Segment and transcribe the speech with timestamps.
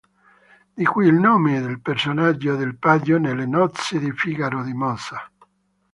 [0.73, 5.31] Di qui il nome del personaggio del paggio nelle "Nozze di Figaro" di Mozart.